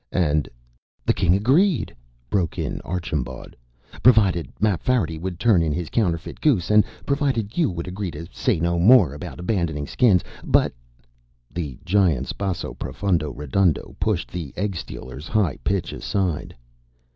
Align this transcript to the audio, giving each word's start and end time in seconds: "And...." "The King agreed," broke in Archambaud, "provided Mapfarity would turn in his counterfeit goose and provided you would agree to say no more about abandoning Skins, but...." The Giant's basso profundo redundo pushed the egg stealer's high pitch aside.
"And...." 0.13 0.49
"The 1.05 1.13
King 1.13 1.35
agreed," 1.35 1.95
broke 2.31 2.57
in 2.57 2.81
Archambaud, 2.83 3.55
"provided 4.01 4.49
Mapfarity 4.59 5.19
would 5.19 5.39
turn 5.39 5.61
in 5.61 5.71
his 5.71 5.91
counterfeit 5.91 6.41
goose 6.41 6.71
and 6.71 6.83
provided 7.05 7.55
you 7.55 7.69
would 7.69 7.87
agree 7.87 8.09
to 8.09 8.25
say 8.31 8.59
no 8.59 8.79
more 8.79 9.13
about 9.13 9.39
abandoning 9.39 9.85
Skins, 9.85 10.23
but...." 10.43 10.73
The 11.53 11.77
Giant's 11.85 12.33
basso 12.33 12.73
profundo 12.73 13.31
redundo 13.31 13.95
pushed 13.99 14.31
the 14.31 14.51
egg 14.57 14.75
stealer's 14.75 15.27
high 15.27 15.57
pitch 15.57 15.93
aside. 15.93 16.55